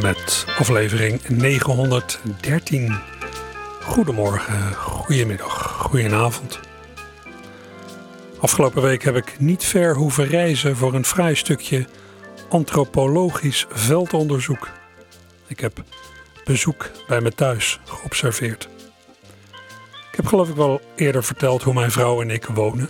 [0.00, 2.98] Met aflevering 913.
[3.82, 6.60] Goedemorgen, goedemiddag, goedenavond.
[8.40, 11.86] Afgelopen week heb ik niet ver hoeven reizen voor een vrij stukje
[12.48, 14.68] antropologisch veldonderzoek.
[15.46, 15.84] Ik heb
[16.44, 18.68] bezoek bij me thuis geobserveerd.
[20.10, 22.88] Ik heb geloof ik wel eerder verteld hoe mijn vrouw en ik wonen.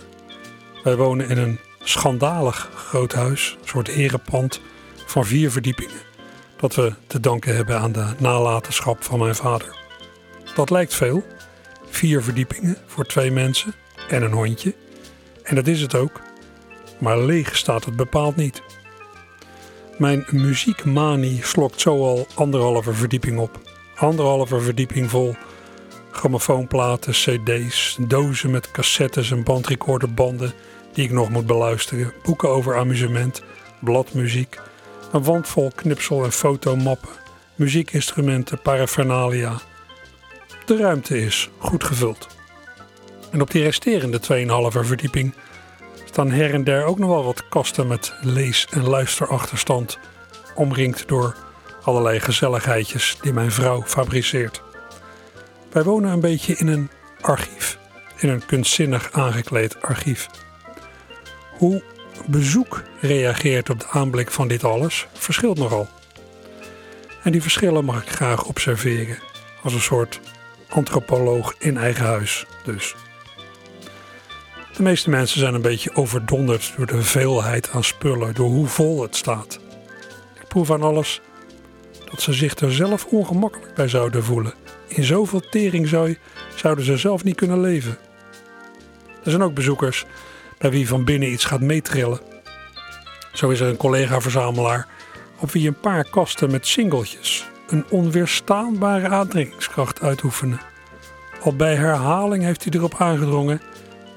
[0.83, 4.61] Wij wonen in een schandalig groot huis, een soort herenpand
[5.05, 6.11] van vier verdiepingen,
[6.63, 9.75] dat we te danken hebben aan de nalatenschap van mijn vader.
[10.55, 11.23] Dat lijkt veel,
[11.89, 13.73] vier verdiepingen voor twee mensen
[14.09, 14.75] en een hondje,
[15.43, 16.21] en dat is het ook,
[16.97, 18.61] maar leeg staat het bepaald niet.
[19.97, 23.59] Mijn muziekmanie slokt zo al anderhalve verdieping op.
[23.95, 25.35] Anderhalve verdieping vol
[26.11, 30.53] grammofoonplaten, cd's, dozen met cassettes en bandrecorderbanden
[30.93, 33.43] die ik nog moet beluisteren, boeken over amusement,
[33.79, 34.59] bladmuziek,
[35.13, 37.09] een wand vol knipsel- en fotomappen,
[37.55, 39.59] muziekinstrumenten, paraphernalia.
[40.65, 42.27] De ruimte is goed gevuld.
[43.31, 45.33] En op die resterende 2,5 verdieping
[46.05, 49.99] staan her en der ook nog wel wat kasten met lees- en luisterachterstand,
[50.55, 51.35] omringd door
[51.83, 54.61] allerlei gezelligheidjes die mijn vrouw fabriceert.
[55.71, 56.89] Wij wonen een beetje in een
[57.21, 57.77] archief,
[58.17, 60.27] in een kunstzinnig aangekleed archief.
[61.57, 61.83] Hoe
[62.25, 65.87] bezoek reageert op de aanblik van dit alles verschilt nogal.
[67.23, 69.17] En die verschillen mag ik graag observeren,
[69.61, 70.19] als een soort
[70.69, 72.95] antropoloog in eigen huis dus.
[74.75, 79.01] De meeste mensen zijn een beetje overdonderd door de veelheid aan spullen, door hoe vol
[79.01, 79.59] het staat.
[80.41, 81.21] Ik proef aan alles
[82.09, 84.53] dat ze zich er zelf ongemakkelijk bij zouden voelen.
[84.87, 86.17] In zoveel teringzooi
[86.55, 87.97] zouden ze zelf niet kunnen leven.
[89.23, 90.05] Er zijn ook bezoekers
[90.63, 92.19] bij wie van binnen iets gaat meetrillen.
[93.33, 94.87] Zo is er een collega-verzamelaar
[95.39, 100.59] op wie een paar kasten met singeltjes een onweerstaanbare aantrekkingskracht uitoefenen.
[101.41, 103.61] Al bij herhaling heeft hij erop aangedrongen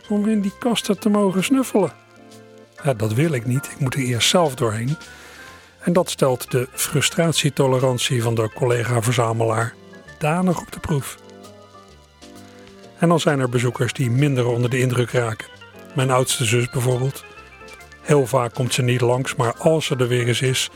[0.08, 1.92] om in die kasten te mogen snuffelen.
[2.82, 4.96] Ja, dat wil ik niet, ik moet er eerst zelf doorheen.
[5.80, 9.74] En dat stelt de frustratietolerantie van de collega-verzamelaar
[10.18, 11.18] danig op de proef.
[12.98, 15.56] En dan zijn er bezoekers die minder onder de indruk raken.
[15.96, 17.24] Mijn oudste zus bijvoorbeeld.
[18.00, 20.70] Heel vaak komt ze niet langs, maar als ze er weer eens is,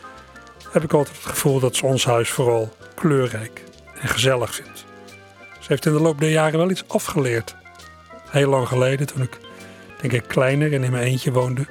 [0.70, 3.64] heb ik altijd het gevoel dat ze ons huis vooral kleurrijk
[4.00, 4.84] en gezellig vindt.
[5.58, 7.56] Ze heeft in de loop der jaren wel iets afgeleerd.
[8.30, 9.38] Heel lang geleden, toen ik
[10.00, 11.66] denk ik kleiner en in mijn eentje woonde,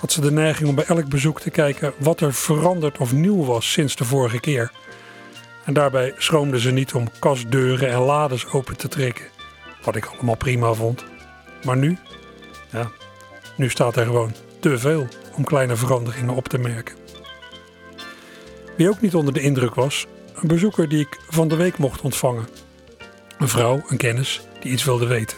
[0.00, 3.44] had ze de neiging om bij elk bezoek te kijken wat er veranderd of nieuw
[3.44, 4.72] was sinds de vorige keer.
[5.64, 9.26] En daarbij schroomde ze niet om kastdeuren en lades open te trekken,
[9.82, 11.04] wat ik allemaal prima vond.
[11.62, 11.98] Maar nu,
[12.74, 12.90] ja,
[13.56, 16.94] nu staat er gewoon te veel om kleine veranderingen op te merken.
[18.76, 22.00] Wie ook niet onder de indruk was, een bezoeker die ik van de week mocht
[22.00, 22.48] ontvangen.
[23.38, 25.36] Een vrouw, een kennis, die iets wilde weten.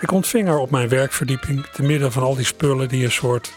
[0.00, 3.52] Ik ontving haar op mijn werkverdieping te midden van al die spullen die een soort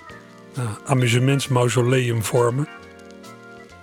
[0.55, 2.67] nou, amusementsmausoleum vormen.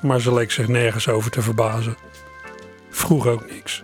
[0.00, 1.96] Maar ze leek zich nergens over te verbazen.
[2.90, 3.82] Vroeg ook niks.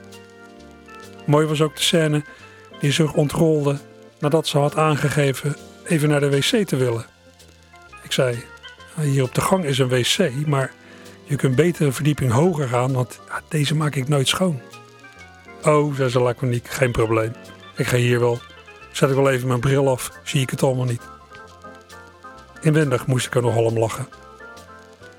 [1.26, 2.22] Mooi was ook de scène
[2.80, 3.78] die zich ontrolde
[4.18, 7.06] nadat ze had aangegeven even naar de wc te willen.
[8.02, 8.44] Ik zei,
[9.00, 10.72] hier op de gang is een wc, maar
[11.24, 14.60] je kunt beter een verdieping hoger gaan, want deze maak ik nooit schoon.
[15.64, 17.32] Oh, zei ze laconiek, geen probleem.
[17.76, 18.38] Ik ga hier wel.
[18.92, 21.02] Zet ik wel even mijn bril af, zie ik het allemaal niet.
[22.60, 24.08] Inwendig moest ik er nogal om lachen.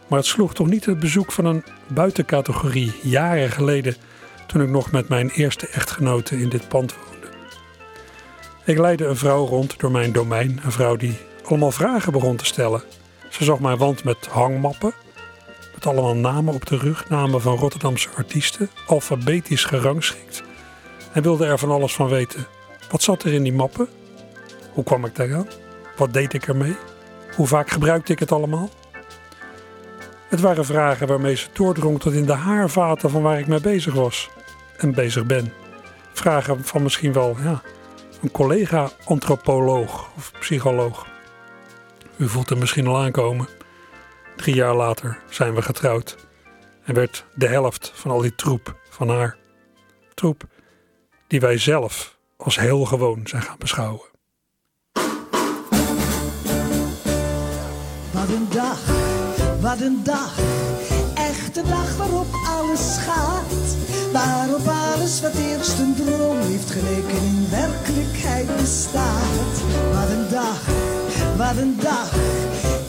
[0.08, 3.96] Maar het sloeg toch niet het bezoek van een buitencategorie jaren geleden
[4.48, 7.09] toen ik nog met mijn eerste echtgenote in dit pand woonde.
[8.70, 12.46] Ik leidde een vrouw rond door mijn domein, een vrouw die allemaal vragen begon te
[12.46, 12.82] stellen.
[13.30, 14.94] Ze zag mijn wand met hangmappen,
[15.74, 20.44] met allemaal namen op de rug, namen van Rotterdamse artiesten, alfabetisch gerangschikt,
[21.12, 22.46] en wilde er van alles van weten.
[22.92, 23.88] Wat zat er in die mappen?
[24.74, 25.48] Hoe kwam ik daaraan?
[25.98, 26.76] Wat deed ik ermee?
[27.36, 28.70] Hoe vaak gebruikte ik het allemaal?
[30.28, 33.94] Het waren vragen waarmee ze doordrong tot in de haarvaten van waar ik mee bezig
[33.94, 34.30] was
[34.78, 35.54] en bezig ben.
[36.14, 37.62] Vragen van misschien wel ja,
[38.22, 41.08] een collega-antropoloog of psycholoog.
[42.18, 43.48] U voelt hem misschien al aankomen.
[44.36, 46.18] Drie jaar later zijn we getrouwd.
[46.84, 49.38] en werd de helft van al die troep van haar.
[50.14, 50.44] Troep
[51.28, 54.08] die wij zelf als heel gewoon zijn gaan beschouwen.
[58.12, 58.80] Wat een dag,
[59.62, 60.38] wat een dag.
[61.16, 63.59] Echt een dag waarop alles gaat.
[64.26, 69.56] Waarop alles wat eerst een droom heeft geleken in werkelijkheid bestaat.
[69.94, 70.62] Wat een dag,
[71.38, 72.12] wat een dag.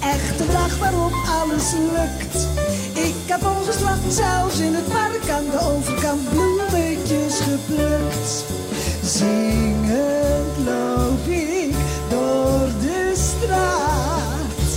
[0.00, 2.46] Echt een dag waarop alles lukt.
[2.94, 8.44] Ik heb ongeslacht zelfs in het park aan de overkant bloemetjes geplukt.
[9.04, 11.74] Zingend loop ik
[12.08, 14.68] door de straat.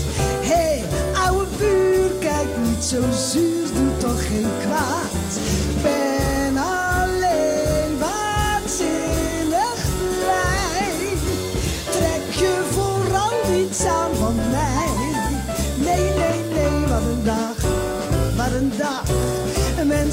[0.52, 0.84] Hey,
[1.26, 6.13] oude buur, kijk niet zo zuur, doe toch geen kwaad.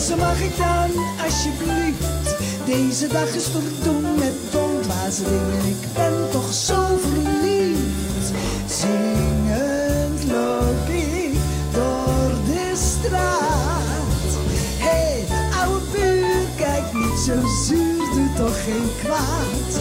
[0.01, 5.67] Mensen, mag ik dan alsjeblieft deze dag is verdoemd met ondwaze dingen.
[5.69, 8.33] Ik ben toch zo verliefd.
[8.67, 11.35] Zingend loop ik
[11.73, 14.31] door de straat.
[14.79, 15.25] Hey,
[15.63, 19.81] oude buur, kijk niet zo zuur, doe toch geen kwaad.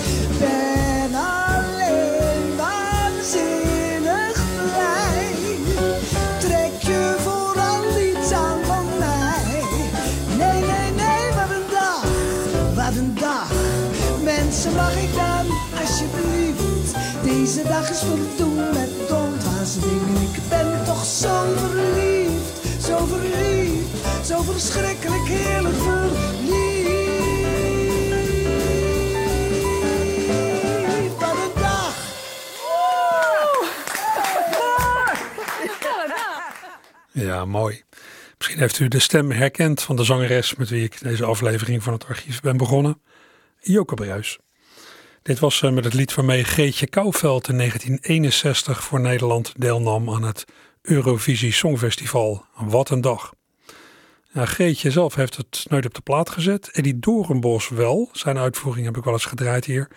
[17.89, 20.21] Dag is voldoen met ondwaze dingen.
[20.21, 26.39] Ik ben toch zo verliefd, zo verliefd, zo verschrikkelijk heerlijk verliefd.
[31.19, 31.95] Wat een dag.
[37.11, 37.83] Ja, mooi.
[38.37, 41.93] Misschien heeft u de stem herkend van de zangeres met wie ik deze aflevering van
[41.93, 43.01] het archief ben begonnen.
[43.59, 44.39] Joke Bruis.
[45.29, 50.23] Dit was eh, met het lied waarmee Geetje Kouwveld in 1961 voor Nederland deelnam aan
[50.23, 50.45] het
[50.81, 52.45] Eurovisie Songfestival.
[52.55, 53.33] Wat een dag.
[54.33, 56.69] Ja, Geetje zelf heeft het nooit op de plaat gezet.
[56.71, 58.09] Eddie Doornbos wel.
[58.11, 59.87] Zijn uitvoering heb ik wel eens gedraaid hier.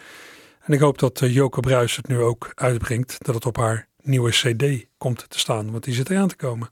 [0.61, 3.17] En ik hoop dat eh, Joke Bruis het nu ook uitbrengt.
[3.19, 5.71] Dat het op haar nieuwe cd komt te staan.
[5.71, 6.71] Want die zit eraan te komen.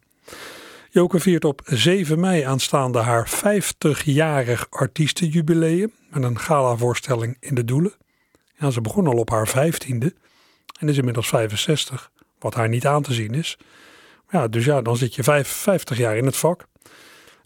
[0.90, 7.94] Joke viert op 7 mei aanstaande haar 50-jarig artiestenjubileum met een galavoorstelling in de Doelen.
[8.60, 10.06] Ja, ze begon al op haar 15e
[10.78, 13.58] en is inmiddels 65, wat haar niet aan te zien is.
[14.30, 16.66] Ja, dus ja, dan zit je 50 jaar in het vak.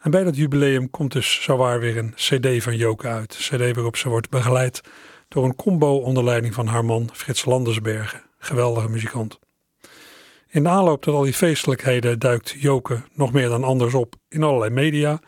[0.01, 3.49] En bij dat jubileum komt dus zowaar weer een cd van Joke uit.
[3.51, 4.81] Een cd waarop ze wordt begeleid
[5.29, 8.23] door een combo onder leiding van haar man Frits Landersbergen.
[8.39, 9.39] Geweldige muzikant.
[10.49, 14.43] In de aanloop tot al die feestelijkheden duikt Joke nog meer dan anders op in
[14.43, 15.21] allerlei media.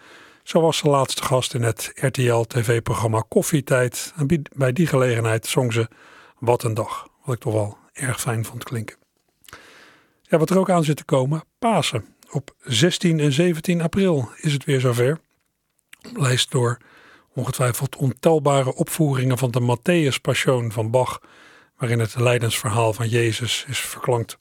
[0.46, 4.12] Zo was ze laatste gast in het RTL-tv-programma Koffietijd.
[4.16, 5.88] En bij die gelegenheid zong ze
[6.38, 8.96] Wat een dag, wat ik toch wel erg fijn vond klinken.
[10.22, 12.14] Ja, wat er ook aan zit te komen, Pasen.
[12.30, 15.20] Op 16 en 17 april is het weer zover.
[16.14, 16.78] Lijst door
[17.34, 21.20] ongetwijfeld ontelbare opvoeringen van de Matthäus Passion van Bach,
[21.76, 24.38] waarin het lijdensverhaal van Jezus is verklankt.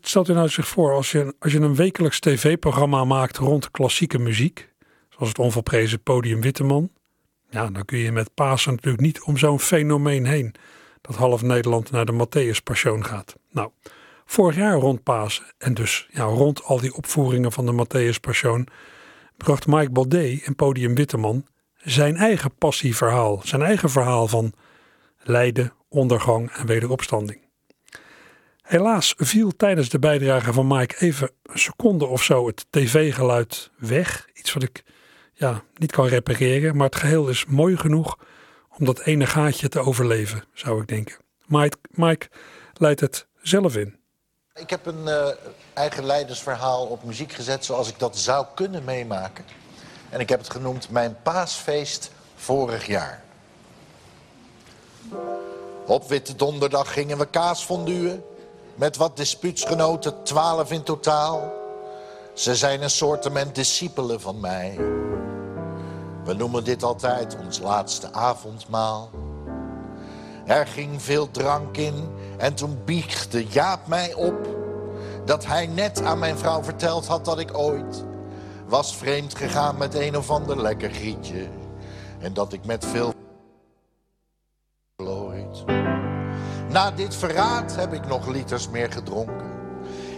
[0.00, 4.18] Stelt u nou zich voor, als je, als je een wekelijks tv-programma maakt rond klassieke
[4.18, 4.72] muziek,
[5.08, 6.90] zoals het onvolprezen Podium Witteman,
[7.50, 10.54] ja, dan kun je met Pasen natuurlijk niet om zo'n fenomeen heen,
[11.00, 13.36] dat half Nederland naar de Matthäus Passion gaat.
[13.50, 13.70] Nou,
[14.24, 18.68] vorig jaar rond Pasen, en dus ja, rond al die opvoeringen van de Matthäus Passion,
[19.36, 24.52] bracht Mike Baudet en Podium Witteman zijn eigen passieverhaal, zijn eigen verhaal van
[25.18, 27.43] lijden, ondergang en wederopstanding.
[28.64, 34.28] Helaas viel tijdens de bijdrage van Mike even een seconde of zo het tv-geluid weg.
[34.34, 34.84] Iets wat ik
[35.32, 38.18] ja, niet kan repareren, maar het geheel is mooi genoeg
[38.78, 41.16] om dat ene gaatje te overleven, zou ik denken.
[41.46, 42.28] Mike, Mike
[42.72, 43.96] leidt het zelf in.
[44.54, 45.28] Ik heb een uh,
[45.74, 49.44] eigen leidersverhaal op muziek gezet zoals ik dat zou kunnen meemaken.
[50.10, 53.22] En ik heb het genoemd Mijn paasfeest vorig jaar.
[55.86, 58.24] Op Witte Donderdag gingen we kaas fonduen.
[58.76, 61.52] Met wat dispuutsgenoten, twaalf in totaal.
[62.32, 64.76] Ze zijn een soortement discipelen van mij.
[66.24, 69.10] We noemen dit altijd ons laatste avondmaal.
[70.46, 74.48] Er ging veel drank in en toen biechtte Jaap mij op...
[75.24, 78.04] dat hij net aan mijn vrouw verteld had dat ik ooit...
[78.66, 81.48] was vreemd gegaan met een of ander lekker grietje...
[82.18, 83.12] en dat ik met veel...
[86.74, 89.52] Na dit verraad heb ik nog liters meer gedronken.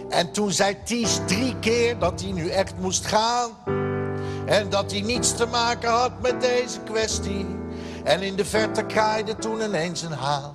[0.09, 3.49] En toen zei Ties drie keer dat hij nu echt moest gaan.
[4.45, 7.45] En dat hij niets te maken had met deze kwestie.
[8.03, 10.53] En in de verte kraaide toen ineens een haan.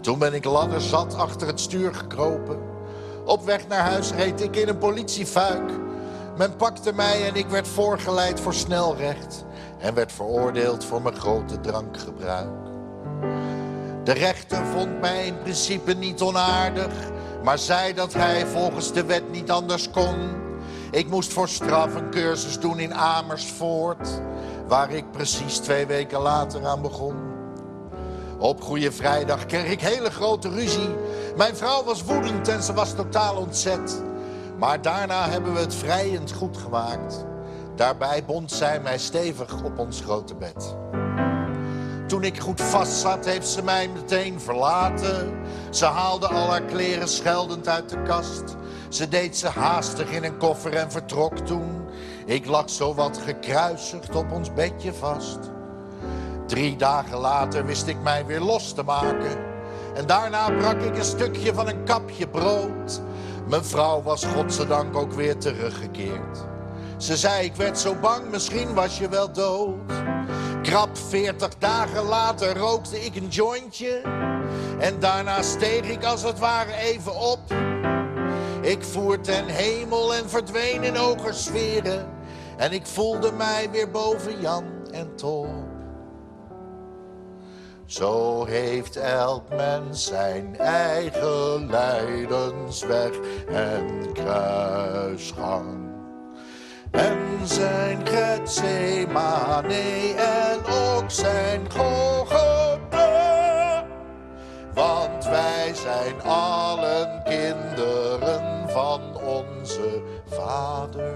[0.00, 0.46] Toen ben ik
[0.78, 2.58] zat achter het stuur gekropen.
[3.24, 5.70] Op weg naar huis reed ik in een politiefuik.
[6.36, 9.44] Men pakte mij en ik werd voorgeleid voor snelrecht.
[9.78, 12.64] En werd veroordeeld voor mijn grote drankgebruik.
[14.04, 16.92] De rechter vond mij in principe niet onaardig.
[17.44, 20.16] Maar zei dat hij volgens de wet niet anders kon.
[20.90, 24.08] Ik moest voor straf een cursus doen in Amersfoort.
[24.68, 27.16] Waar ik precies twee weken later aan begon.
[28.38, 30.94] Op Goede Vrijdag kreeg ik hele grote ruzie.
[31.36, 34.02] Mijn vrouw was woedend en ze was totaal ontzet.
[34.58, 37.24] Maar daarna hebben we het vrijend goed gemaakt.
[37.76, 40.76] Daarbij bond zij mij stevig op ons grote bed.
[42.14, 45.34] Toen ik goed vast zat, heeft ze mij meteen verlaten.
[45.70, 48.56] Ze haalde al haar kleren scheldend uit de kast.
[48.88, 51.86] Ze deed ze haastig in een koffer en vertrok toen.
[52.26, 55.38] Ik lag zo wat gekruisigd op ons bedje vast.
[56.46, 59.38] Drie dagen later wist ik mij weer los te maken.
[59.94, 63.00] En daarna brak ik een stukje van een kapje brood.
[63.48, 66.44] Mijn vrouw was godzijdank ook weer teruggekeerd.
[66.96, 69.92] Ze zei, ik werd zo bang, misschien was je wel dood.
[70.64, 74.00] Krap veertig dagen later rookte ik een jointje.
[74.78, 77.40] En daarna steeg ik als het ware even op.
[78.62, 82.08] Ik voer ten hemel en verdween in hoger sferen.
[82.56, 85.48] En ik voelde mij weer boven Jan en Top.
[87.84, 93.12] Zo heeft elk mens zijn eigen lijdensweg
[93.48, 95.83] en kruisgang.
[96.94, 103.14] En zijn Gethsemane en ook zijn Golgotha.
[104.74, 111.14] Want wij zijn allen kinderen van onze Vader.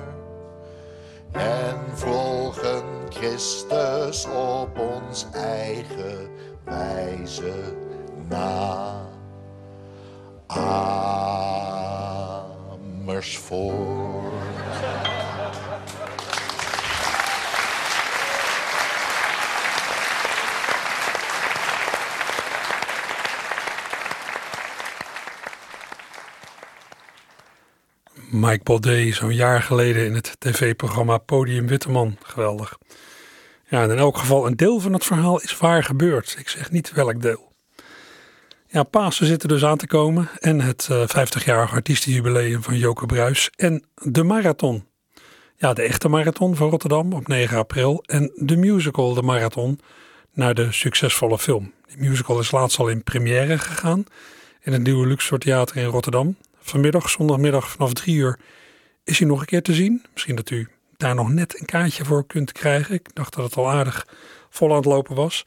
[1.33, 6.31] En volgen Christus op ons eigen
[6.65, 7.55] wijze
[8.29, 8.97] na.
[13.07, 15.18] Amersfoort.
[28.31, 32.17] Mike Baudet zo'n jaar geleden in het tv-programma Podium Witteman.
[32.23, 32.79] Geweldig.
[33.69, 36.37] Ja, in elk geval een deel van het verhaal is waar gebeurd.
[36.39, 37.53] Ik zeg niet welk deel.
[38.67, 42.77] Ja, Pasen zit er dus aan te komen en het uh, eh, 50-jarig artiestenjubileum van
[42.77, 44.87] Joke Bruis en de marathon.
[45.57, 49.81] Ja, de echte marathon van Rotterdam op 9 april en de musical De Marathon
[50.33, 51.73] naar de succesvolle film.
[51.87, 54.05] Die musical is laatst al in première gegaan
[54.61, 56.37] in het nieuwe Luxor Theater in Rotterdam
[56.69, 58.39] vanmiddag, zondagmiddag vanaf drie uur,
[59.05, 60.05] is hij nog een keer te zien.
[60.13, 62.95] Misschien dat u daar nog net een kaartje voor kunt krijgen.
[62.95, 64.07] Ik dacht dat het al aardig
[64.51, 65.45] vol aan het lopen was.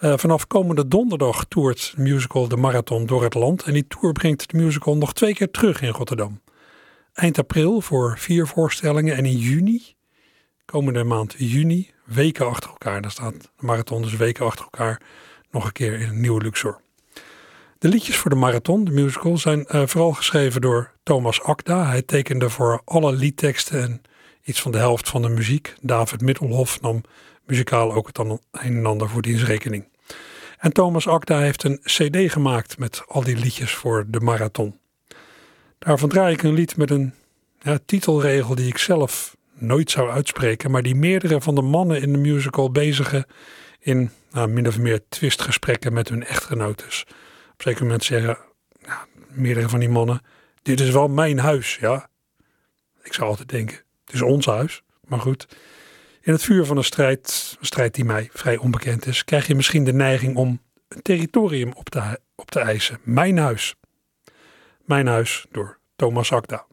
[0.00, 3.62] Uh, vanaf komende donderdag toert de musical De Marathon door het land.
[3.62, 6.40] En die tour brengt de musical nog twee keer terug in Rotterdam.
[7.12, 9.94] Eind april voor vier voorstellingen en in juni,
[10.64, 13.02] komende maand juni, weken achter elkaar.
[13.02, 15.00] Daar staat de marathon dus weken achter elkaar
[15.50, 16.80] nog een keer in een nieuwe Luxor.
[17.86, 21.86] De liedjes voor de marathon, de musical, zijn uh, vooral geschreven door Thomas Akda.
[21.86, 24.02] Hij tekende voor alle liedteksten en
[24.44, 25.74] iets van de helft van de muziek.
[25.80, 27.00] David Middelhoff nam
[27.44, 29.88] muzikaal ook het een en ander voor dienstrekening.
[30.58, 34.78] En Thomas Akda heeft een cd gemaakt met al die liedjes voor de marathon.
[35.78, 37.14] Daarvan draai ik een lied met een
[37.62, 42.12] ja, titelregel die ik zelf nooit zou uitspreken, maar die meerdere van de mannen in
[42.12, 43.26] de musical bezigen
[43.78, 47.04] in nou, min of meer twistgesprekken met hun echtgenotes
[47.56, 48.38] op zeker moment zeggen,
[48.78, 50.20] ja, meerdere van die mannen,
[50.62, 52.08] dit is wel mijn huis, ja.
[53.02, 55.46] Ik zou altijd denken, het is ons huis, maar goed.
[56.20, 59.54] In het vuur van een strijd, een strijd die mij vrij onbekend is, krijg je
[59.54, 62.98] misschien de neiging om een territorium op te, op te eisen.
[63.02, 63.74] Mijn huis.
[64.84, 66.66] Mijn huis door Thomas Akda.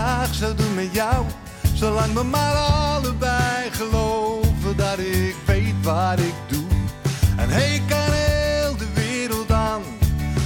[0.00, 1.24] Graag zou doen met jou.
[1.74, 6.68] Zolang we maar allebei geloven dat ik weet wat ik doe.
[7.36, 9.82] En hey, kan heel de wereld aan,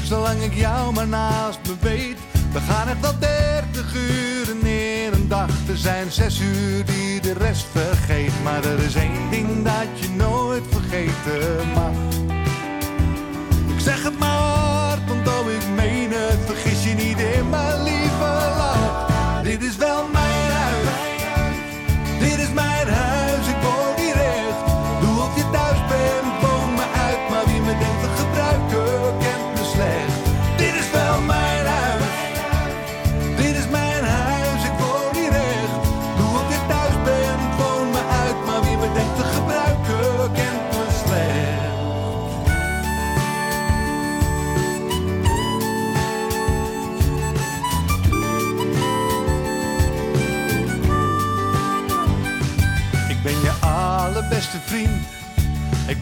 [0.05, 2.17] zolang ik jou maar naast me weet.
[2.53, 5.49] We gaan echt wel dertig uren in een dag.
[5.69, 8.43] Er zijn zes uur die de rest vergeet.
[8.43, 12.34] Maar er is één ding dat je nooit vergeten mag.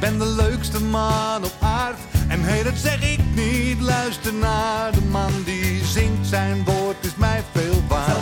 [0.03, 1.99] Ben de leukste man op aard.
[2.29, 3.81] En hey, dat zeg ik niet.
[3.81, 6.27] Luister naar de man die zingt.
[6.27, 8.19] Zijn woord is mij veel waard.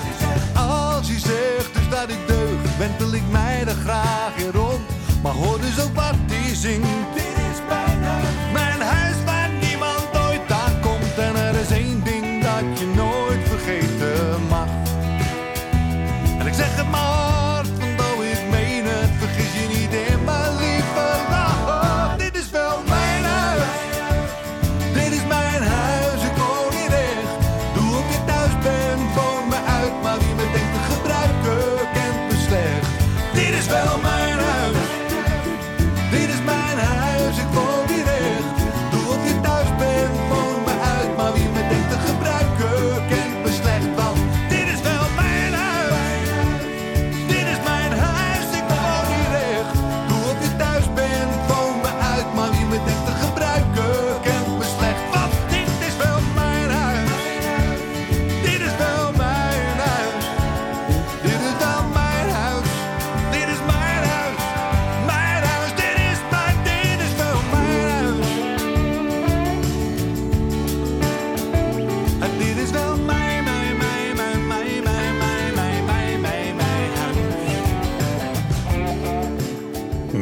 [0.55, 4.81] Als hij zegt dus dat ik deug, wentel ik mij er graag in rond.
[5.23, 7.30] Maar hoor dus ook wat hij zingt.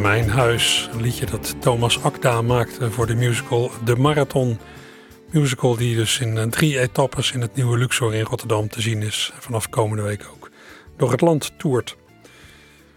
[0.09, 4.59] Mijn Huis, een liedje dat Thomas Akda maakte voor de musical De Marathon.
[5.31, 9.03] Musical die dus in eh, drie etappes in het nieuwe Luxor in Rotterdam te zien
[9.03, 9.33] is.
[9.39, 10.51] Vanaf komende week ook
[10.97, 11.97] door het land toert.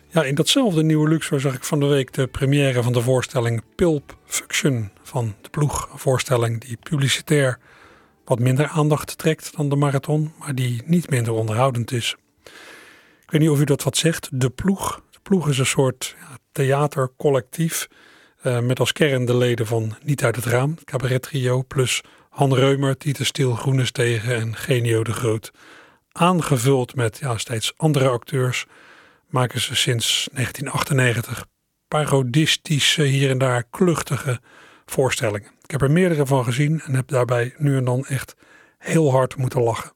[0.07, 3.63] Ja, in datzelfde nieuwe Luxor zag ik van de week de première van de voorstelling
[3.75, 5.89] Pulp Fiction van de ploeg.
[5.91, 7.59] Een voorstelling die publicitair
[8.25, 12.15] wat minder aandacht trekt dan de marathon, maar die niet minder onderhoudend is.
[13.23, 15.01] Ik weet niet of u dat wat zegt, de ploeg.
[15.09, 17.87] De ploeg is een soort ja, theatercollectief
[18.41, 22.53] eh, met als kern de leden van Niet uit het Raam, cabaret trio, plus Han
[22.53, 25.51] Reumer, Tieter Stiel, Groenestegen en Genio de Groot.
[26.11, 28.65] Aangevuld met ja, steeds andere acteurs
[29.27, 31.45] maken ze sinds 1998
[31.87, 34.39] parodistische, hier en daar kluchtige
[34.85, 35.51] voorstellingen.
[35.63, 38.35] Ik heb er meerdere van gezien en heb daarbij nu en dan echt
[38.77, 39.91] heel hard moeten lachen.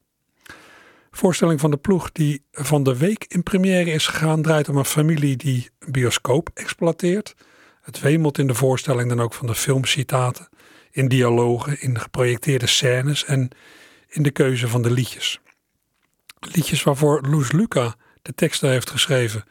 [1.16, 4.86] Voorstelling van de ploeg die van de week in première is gegaan draait om een
[4.86, 7.36] familie die bioscoop exploiteert.
[7.82, 10.50] Het wemelt in de voorstelling dan ook van de filmcitaten,
[10.92, 13.50] in dialogen, in geprojecteerde scènes en
[14.08, 15.40] in de keuze van de liedjes.
[16.40, 19.44] Liedjes waarvoor Loes Luca de teksten heeft geschreven.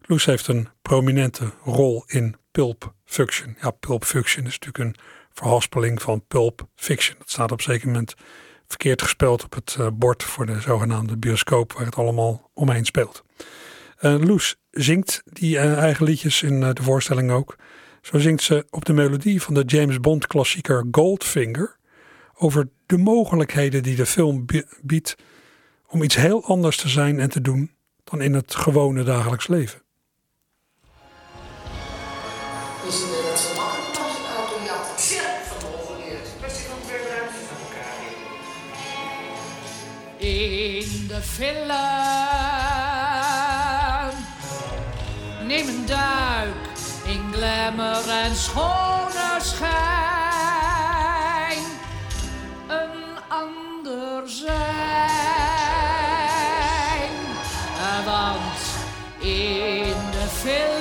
[0.00, 3.56] Loes heeft een prominente rol in Pulp Fiction.
[3.60, 7.16] Ja, Pulp Fiction is natuurlijk een verhaspeling van Pulp Fiction.
[7.18, 8.14] Dat staat op een zeker moment
[8.68, 13.24] verkeerd gespeld op het uh, bord voor de zogenaamde bioscoop waar het allemaal omheen speelt.
[14.00, 17.56] Uh, Loes zingt die uh, eigen liedjes in de voorstelling ook.
[18.02, 21.76] Zo zingt ze op de melodie van de James Bond klassieker Goldfinger
[22.34, 24.46] over de mogelijkheden die de film
[24.82, 25.16] biedt
[25.86, 27.70] om iets heel anders te zijn en te doen
[28.04, 29.82] dan in het gewone dagelijks leven.
[41.22, 41.76] De.
[45.46, 46.66] Neem een duik
[47.04, 49.68] in glamour en schone schijn.
[52.66, 54.58] Een ander zijn.
[58.04, 58.60] Want
[59.18, 60.78] in de film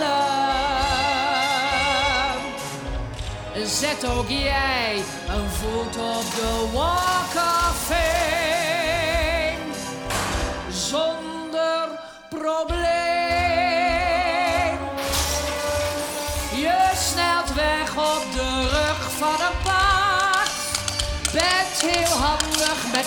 [3.67, 4.95] zet ook jij
[5.27, 8.46] een voet op de walk of fame.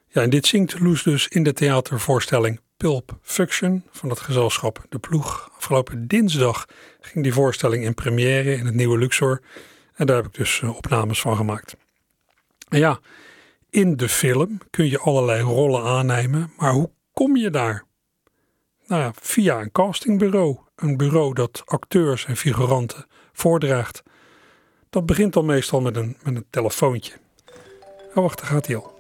[0.09, 4.99] Ja, en dit zingt Loes dus in de theatervoorstelling Pulp Fiction van het gezelschap De
[4.99, 5.51] Ploeg.
[5.57, 6.67] Afgelopen dinsdag
[7.01, 9.41] ging die voorstelling in première in het Nieuwe Luxor
[9.95, 11.77] en daar heb ik dus eh, opnames van gemaakt.
[12.69, 13.01] Ja,
[13.71, 17.85] in de film kun je allerlei rollen aannemen, maar hoe kom je daar?
[18.87, 20.59] Nou ja, via een castingbureau.
[20.79, 24.03] Een bureau dat acteurs en figuranten voordraagt.
[24.91, 27.13] Dat begint dan meestal met een, met een telefoontje.
[28.15, 28.97] Oh, wacht, daar gaat hij al.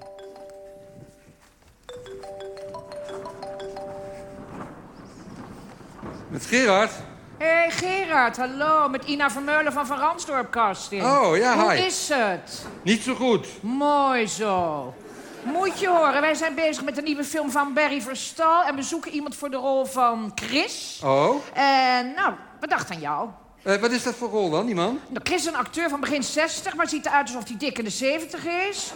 [6.28, 6.90] Met Gerard?
[7.38, 11.02] Hé hey Gerard, hallo, met Ina Vermeulen van Van Ransdorp Casting.
[11.04, 11.84] Oh, ja, Hoe hi.
[11.84, 12.66] is het?
[12.82, 13.46] Niet zo goed.
[13.62, 14.94] Mooi zo.
[15.42, 18.62] Moet je horen, wij zijn bezig met een nieuwe film van Barry Verstal...
[18.64, 21.00] en we zoeken iemand voor de rol van Chris.
[21.04, 23.28] Oh, En nou, we dachten aan jou.
[23.62, 24.98] eh, wat is dat voor rol dan, die man?
[25.08, 27.84] Nou, Chris is een acteur van begin 60, maar ziet eruit alsof hij dik in
[27.84, 28.92] de 70 is.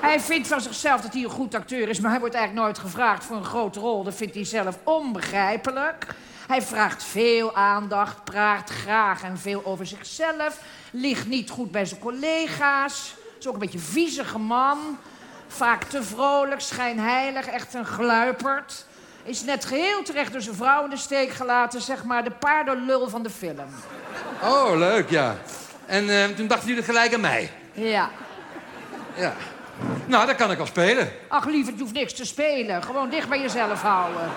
[0.00, 2.78] Hij vindt van zichzelf dat hij een goed acteur is, maar hij wordt eigenlijk nooit
[2.78, 4.02] gevraagd voor een grote rol.
[4.04, 6.06] Dat vindt hij zelf onbegrijpelijk.
[6.46, 12.00] Hij vraagt veel aandacht, praat graag en veel over zichzelf, ligt niet goed bij zijn
[12.00, 13.14] collega's.
[13.38, 14.78] Is ook een beetje een viezige man.
[15.48, 18.86] Vaak te vrolijk, schijnheilig, echt een gluiperd.
[19.24, 23.08] Is net geheel terecht door zijn vrouw in de steek gelaten, zeg maar de paardenlul
[23.08, 23.66] van de film.
[24.42, 25.36] Oh, leuk, ja.
[25.86, 27.50] En eh, toen dachten jullie gelijk aan mij.
[27.72, 28.10] Ja.
[29.16, 29.34] Ja.
[30.06, 31.10] Nou, dat kan ik al spelen.
[31.28, 32.82] Ach, lieverd, je hoeft niks te spelen.
[32.82, 34.30] Gewoon dicht bij jezelf houden.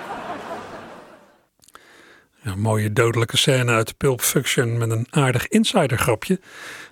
[2.44, 6.40] Ja, een mooie dodelijke scène uit Pulp Fiction met een aardig insidergrapje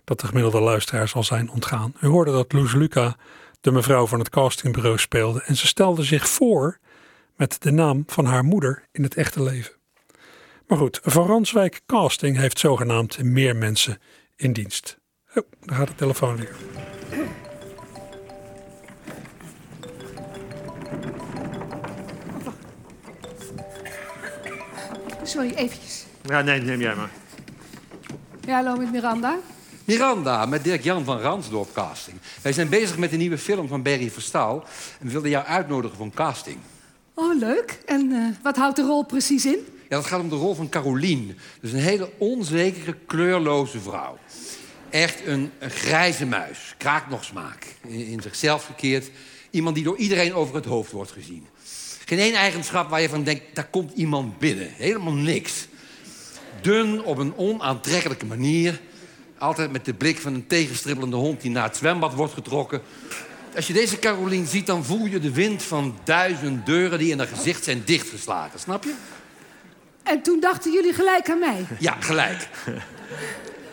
[0.03, 1.93] dat de gemiddelde luisteraar zal zijn ontgaan.
[2.01, 3.15] U hoorde dat Loes Luca
[3.61, 6.79] de mevrouw van het castingbureau speelde en ze stelde zich voor
[7.35, 9.73] met de naam van haar moeder in het echte leven.
[10.67, 14.01] Maar goed, Van Ranswijk Casting heeft zogenaamd meer mensen
[14.35, 14.99] in dienst.
[15.35, 16.55] Oh, daar gaat de telefoon weer.
[25.23, 26.05] Sorry, eventjes.
[26.21, 27.09] Ja, nee, neem jij maar.
[28.41, 29.37] Ja, hallo met Miranda.
[29.89, 32.17] Miranda, met Dirk-Jan van Ransdorp Casting.
[32.41, 34.63] Wij zijn bezig met een nieuwe film van Barry Verstaal.
[34.99, 36.57] En we wilden jou uitnodigen voor een casting.
[37.13, 37.79] Oh, leuk.
[37.85, 39.65] En eh, wat houdt de rol precies in?
[39.89, 41.33] Ja, dat gaat om de rol van Caroline.
[41.61, 44.17] Dus een hele onzekere, kleurloze vrouw.
[44.89, 46.75] Echt een, een grijze muis.
[46.77, 47.75] Kraakt nog smaak.
[47.87, 49.09] In, in zichzelf gekeerd.
[49.49, 51.47] Iemand die door iedereen over het hoofd wordt gezien.
[52.05, 54.69] Geen één eigenschap waar je van denkt, daar komt iemand binnen.
[54.73, 55.67] Helemaal niks.
[56.61, 58.79] Dun op een onaantrekkelijke manier.
[59.39, 62.81] Altijd met de blik van een tegenstribbelende hond die naar het zwembad wordt getrokken.
[63.55, 67.17] Als je deze Caroline ziet, dan voel je de wind van duizend deuren die in
[67.17, 68.59] haar gezicht zijn dichtgeslagen.
[68.59, 68.93] Snap je?
[70.03, 71.65] En toen dachten jullie gelijk aan mij.
[71.79, 72.47] Ja, gelijk.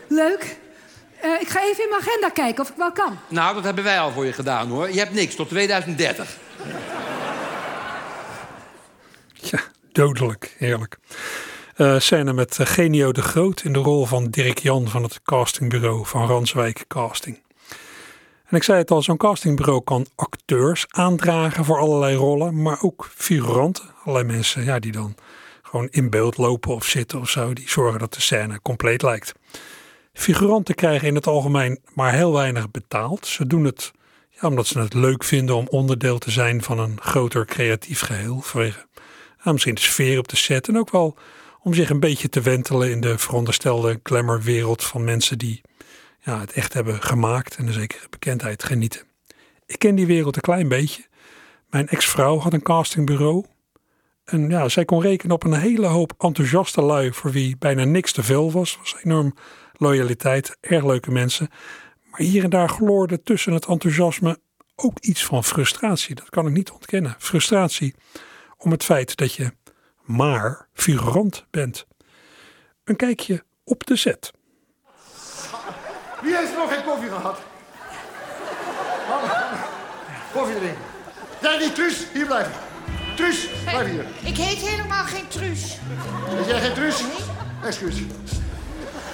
[0.09, 0.57] Leuk.
[1.20, 3.18] Eh, ik ga even in mijn agenda kijken of ik wel kan.
[3.29, 4.92] Nou, dat hebben wij al voor je gedaan, hoor.
[4.92, 6.37] Je hebt niks tot 2030.
[9.33, 9.61] Ja,
[9.92, 10.98] dodelijk, heerlijk.
[11.76, 15.22] Eh scène met eh, Genio de Groot in de rol van Dirk Jan van het
[15.22, 17.42] castingbureau van Ranswijk Casting.
[18.46, 23.10] En ik zei het al, zo'n castingbureau kan acteurs aandragen voor allerlei rollen, maar ook
[23.14, 23.84] figuranten.
[24.04, 25.14] Allerlei mensen ja, die dan
[25.62, 29.32] gewoon in beeld lopen of zitten of zo, die zorgen dat de scène compleet lijkt.
[30.12, 33.26] Figuranten krijgen in het algemeen maar heel weinig betaald.
[33.26, 33.92] Ze doen het
[34.30, 38.40] ja, omdat ze het leuk vinden om onderdeel te zijn van een groter creatief geheel.
[38.40, 38.86] Vanwege
[39.44, 41.16] ja, misschien de sfeer op de set en ook wel
[41.66, 45.61] om zich een beetje te wentelen in de veronderstelde glamourwereld van mensen die
[46.20, 49.02] ja, het echt hebben gemaakt en een zekere bekendheid genieten.
[49.66, 51.05] Ik ken die wereld een klein beetje.
[51.70, 53.44] Mijn ex-vrouw had een castingbureau.
[54.24, 58.12] En ja, zij kon rekenen op een hele hoop enthousiaste lui voor wie bijna niks
[58.12, 58.76] te veel was.
[58.76, 59.35] was enorm
[59.72, 61.48] loyaliteit, erg leuke mensen.
[62.11, 64.38] Maar hier en daar gloorde tussen het enthousiasme
[64.74, 66.14] ook iets van frustratie.
[66.14, 67.16] Dat kan ik niet ontkennen.
[67.18, 67.94] Frustratie
[68.57, 69.52] om het feit dat je
[70.07, 71.87] maar figurant bent.
[72.85, 74.33] Een kijkje op de set.
[76.23, 77.38] Wie heeft nog geen koffie gehad?
[80.33, 80.75] Koffie erin.
[81.40, 82.07] Jij niet, Truus?
[82.12, 82.53] Hier blijven.
[83.16, 84.05] Truus, blijf hier.
[84.25, 85.62] Ik heet helemaal geen Truus.
[86.40, 87.03] Is jij geen Truus?
[87.64, 87.95] Excuus.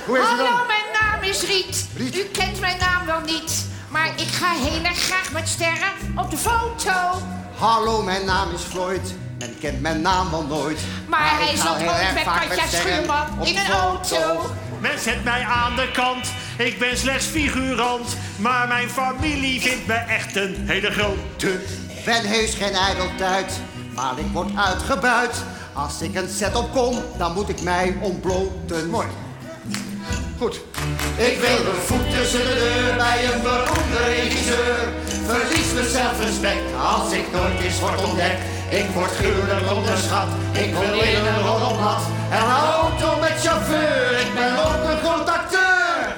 [0.07, 0.67] Hoe heet u Hallo, dan?
[0.67, 1.89] mijn naam is Riet.
[1.97, 2.17] Riet?
[2.17, 3.67] U kent mijn naam wel niet.
[3.91, 7.19] Maar ik ga heel erg graag met sterren op de foto.
[7.59, 9.15] Hallo, mijn naam is Floyd.
[9.43, 10.81] Men kent mijn naam wel nooit.
[11.07, 14.51] Maar hij ik ga zat ooit erg met vaak Katja Schuurman in een auto.
[14.81, 16.27] Men zet mij aan de kant,
[16.59, 18.17] ik ben slechts figurant.
[18.37, 21.61] Maar mijn familie vindt me echt een hele grote.
[22.05, 23.53] Ben heus geen ijdeltuit,
[23.95, 25.37] maar ik word uitgebuit.
[25.73, 28.91] Als ik een set op kom, dan moet ik mij ontbloten.
[28.91, 29.07] Mooi.
[30.39, 30.61] Goed.
[31.17, 34.89] Ik wil een voet tussen de deur bij een beroemde regisseur.
[35.27, 38.41] Verlies mijn zelfrespect als ik nooit eens word ontdekt.
[38.73, 42.03] Ik word gruwelijk onderschat, ik wil in een roddelblad.
[42.31, 46.17] En een auto met chauffeur, ik ben ook een groot acteur.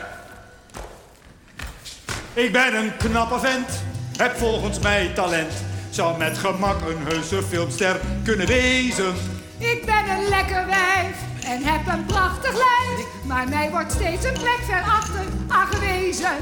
[2.33, 3.83] Ik ben een knappe vent,
[4.17, 5.53] heb volgens mij talent.
[5.91, 9.15] Zou met gemak een heuse filmster kunnen wezen.
[9.59, 13.07] Ik ben een lekker wijf en heb een prachtig lijf.
[13.25, 16.33] Maar mij wordt steeds een plek ver achter aangewezen.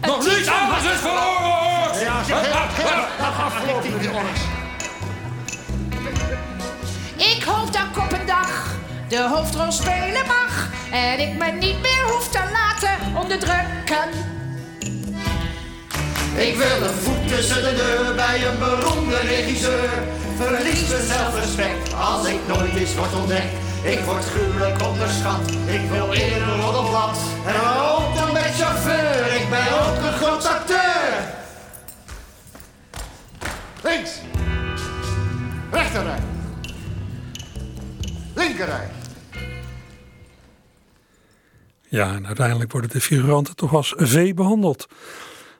[0.00, 2.00] Nog niets anders is verloren!
[2.00, 4.59] Ja, hè,
[9.10, 10.68] de hoofdrol spelen mag.
[10.92, 14.08] En ik me niet meer hoef te laten onderdrukken.
[16.36, 19.90] Ik wil een voet tussen de deur bij een beroemde regisseur.
[20.36, 23.54] Verlies mijn zelfrespect als ik nooit eens word ontdekt.
[23.82, 27.18] Ik word gruwelijk onderschat, ik wil in een roddelblad.
[27.46, 31.12] En een auto met chauffeur, ik ben ook een groot acteur.
[33.82, 34.10] Links.
[35.70, 36.18] Rechterrij.
[38.34, 38.99] Linkerrij.
[41.90, 44.86] Ja, en uiteindelijk worden de figuranten toch als vee behandeld.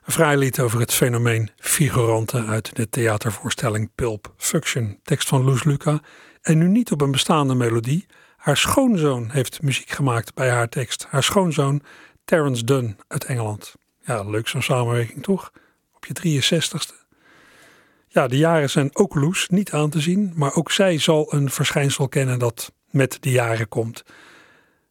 [0.05, 4.99] Een fraai lied over het fenomeen figuranten uit de theatervoorstelling Pulp Fiction.
[5.03, 6.01] Tekst van Loes Luca.
[6.43, 8.07] En nu niet op een bestaande melodie.
[8.37, 11.07] Haar schoonzoon heeft muziek gemaakt bij haar tekst.
[11.09, 11.83] Haar schoonzoon
[12.25, 13.75] Terence Dunn uit Engeland.
[14.01, 15.51] Ja, leuk zo'n samenwerking toch?
[15.95, 17.09] Op je 63ste.
[18.09, 20.33] Ja, de jaren zijn ook Loes niet aan te zien.
[20.35, 24.03] Maar ook zij zal een verschijnsel kennen dat met de jaren komt.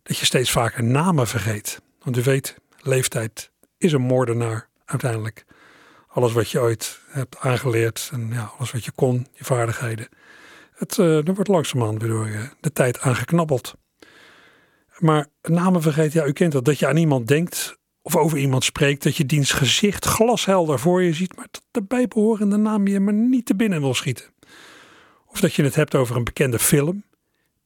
[0.09, 1.81] Dat je steeds vaker namen vergeet.
[2.03, 5.45] Want u weet, leeftijd is een moordenaar uiteindelijk.
[6.07, 10.07] Alles wat je ooit hebt aangeleerd en ja, alles wat je kon, je vaardigheden.
[10.73, 13.73] Het, eh er wordt langzaamaan weer door eh, de tijd aangeknabbeld.
[14.97, 16.65] Maar namen vergeet, ja, u kent dat.
[16.65, 19.03] Dat je aan iemand denkt of over iemand spreekt.
[19.03, 21.35] Dat je diens gezicht glashelder voor je ziet.
[21.35, 24.25] Maar dat de bijbehorende naam je maar niet te binnen wil schieten.
[25.25, 27.03] Of dat je het hebt over een bekende film.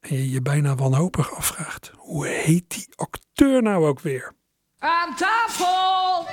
[0.04, 1.92] En je je bijna wanhopig afvraagt.
[1.98, 4.34] Hoe heet die acteur nou ook weer?
[4.80, 6.28] Aan tafel!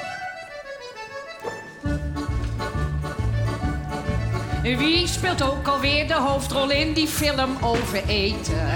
[4.63, 8.69] Wie speelt ook alweer de hoofdrol in die film over eten?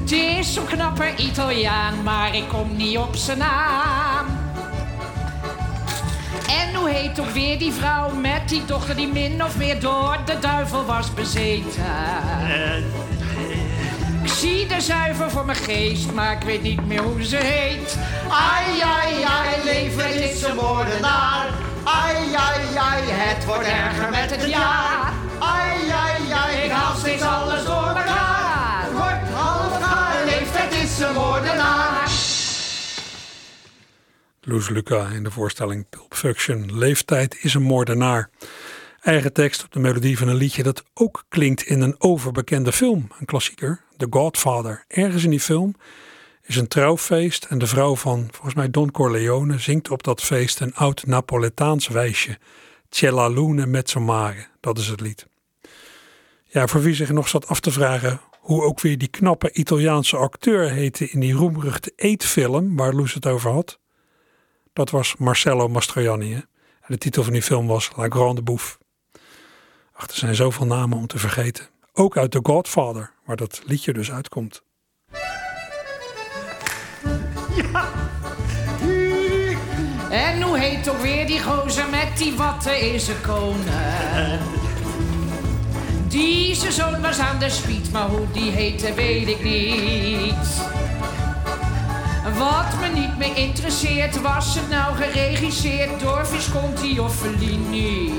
[0.00, 4.37] Het is zo'n knappe Italiaan, maar ik kom niet op zijn naam.
[6.48, 10.16] En hoe heet ook weer die vrouw met die dochter die min of meer door
[10.24, 11.82] de duivel was bezeten?
[14.22, 17.98] Ik zie de zuiver voor mijn geest, maar ik weet niet meer hoe ze heet.
[18.28, 21.46] Ai, ai, ai, leven is een moordenaar.
[21.84, 25.12] Ai, ai, ai, het wordt erger met het jaar.
[25.38, 28.82] Ai, ai, ai, ik haal steeds alles door elkaar.
[28.82, 31.97] Het wordt half gaar, leeftijd is een moordenaar.
[34.48, 36.78] Loes Luca in de voorstelling Pulp Fiction.
[36.78, 38.30] Leeftijd is een moordenaar.
[39.00, 43.08] Eigen tekst op de melodie van een liedje dat ook klinkt in een overbekende film,
[43.18, 44.84] een klassieker, The Godfather.
[44.88, 45.74] Ergens in die film
[46.42, 50.60] is een trouwfeest en de vrouw van volgens mij Don Corleone zingt op dat feest
[50.60, 52.38] een oud Napoletaans wijsje.
[52.90, 55.26] Cella Lune mezzo mare, dat is het lied.
[56.44, 60.16] Ja, voor wie zich nog zat af te vragen hoe ook weer die knappe Italiaanse
[60.16, 63.78] acteur heette in die roemruchte eetfilm waar Loes het over had.
[64.78, 66.32] Dat was Marcello Mastroianni.
[66.32, 66.38] Hè?
[66.38, 68.78] En de titel van die film was La Grande Bouffe.
[69.92, 71.68] Ach, er zijn zoveel namen om te vergeten.
[71.92, 74.62] Ook uit The Godfather, waar dat liedje dus uitkomt.
[80.10, 84.40] En hoe heet ook weer die gozer met die watten in zijn konen?
[86.08, 90.68] Die zijn zoon was aan de spiet, maar hoe die heette weet ik niet.
[92.24, 98.12] Wat me niet meer interesseert, was het nou geregisseerd door Visconti of Fellini?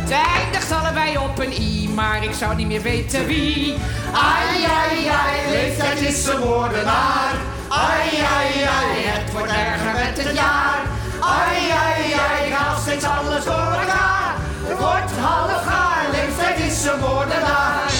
[0.00, 3.74] Het eindigt allebei op een i, maar ik zou niet meer weten wie.
[4.12, 7.34] Ai, ai, ai, leeftijd is een moordenaar.
[7.68, 10.80] Ai, ai, ai, het wordt erger met het jaar.
[11.20, 14.34] Ai, ai, ai, gaat steeds alles door elkaar.
[14.78, 17.90] Wordt half gaar, leeftijd is een moordenaar.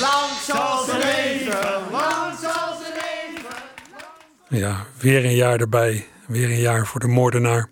[0.00, 0.30] Lang
[4.56, 6.06] Ja, weer een jaar erbij.
[6.26, 7.70] Weer een jaar voor de moordenaar.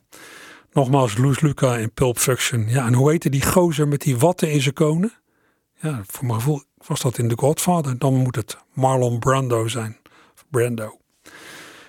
[0.72, 2.68] Nogmaals, Loes Luca in Pulp Fiction.
[2.68, 5.12] Ja, en hoe heette die gozer met die watten in zijn konen?
[5.80, 7.98] Ja, voor mijn gevoel was dat in The Godfather.
[7.98, 9.96] Dan moet het Marlon Brando zijn.
[10.50, 10.98] Brando.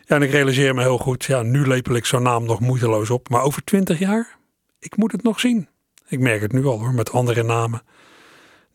[0.06, 1.24] Ja, en ik realiseer me heel goed.
[1.24, 3.30] Ja, nu lepel ik zo'n naam nog moeiteloos op.
[3.30, 4.38] Maar over twintig jaar?
[4.80, 5.68] Ik moet het nog zien.
[6.08, 7.82] Ik merk het nu al hoor, met andere namen.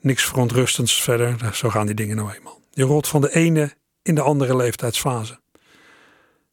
[0.00, 1.54] Niks verontrustends verder.
[1.54, 2.60] Zo gaan die dingen nou eenmaal.
[2.70, 5.40] Je rolt van de ene in de andere leeftijdsfase.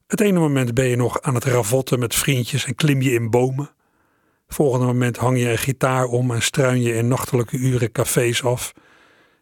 [0.07, 3.29] Het ene moment ben je nog aan het ravotten met vriendjes en klim je in
[3.29, 3.69] bomen.
[4.47, 8.73] Volgende moment hang je een gitaar om en struin je in nachtelijke uren cafés af.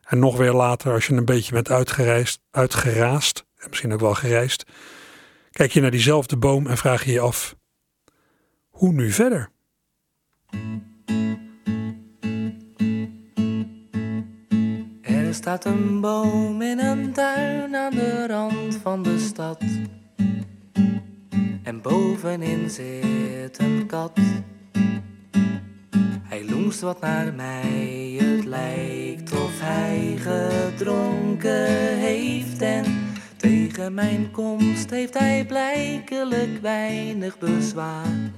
[0.01, 4.13] En nog weer later, als je een beetje bent uitgereisd, uitgeraasd, en misschien ook wel
[4.13, 4.63] gereisd,
[5.51, 7.55] kijk je naar diezelfde boom en vraag je je af:
[8.69, 9.49] hoe nu verder?
[15.01, 19.63] Er staat een boom in een tuin aan de rand van de stad.
[21.65, 24.19] En bovenin zit een kat.
[26.23, 32.61] Hij loenst wat naar mij, het lijkt of hij gedronken heeft.
[32.61, 32.85] En
[33.37, 38.31] tegen mijn komst heeft hij blijkelijk weinig bezwaar.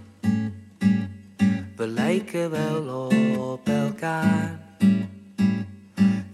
[1.76, 4.67] We lijken wel op elkaar.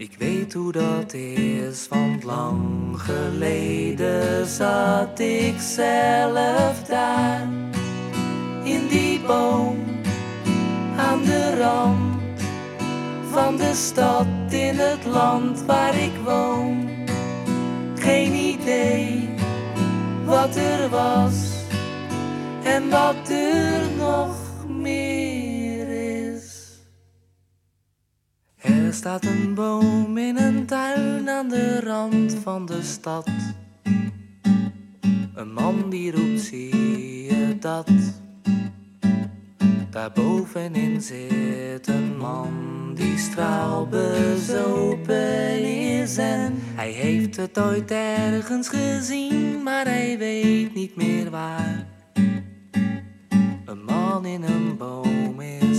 [0.03, 2.61] Ik weet hoe dat is, want lang
[2.99, 7.47] geleden zat ik zelf daar.
[8.63, 9.77] In die boom,
[10.97, 12.41] aan de rand
[13.31, 16.89] van de stad in het land waar ik woon.
[17.95, 19.29] Geen idee
[20.25, 21.33] wat er was
[22.63, 24.42] en wat er nog
[28.93, 33.29] Er staat een boom in een tuin aan de rand van de stad.
[35.35, 37.91] Een man die roept, zie je dat?
[39.89, 42.51] Daarbovenin zit een man
[42.95, 45.63] die straalbezopen
[45.99, 51.87] is en hij heeft het ooit ergens gezien, maar hij weet niet meer waar.
[53.65, 55.72] Een man in een boom is.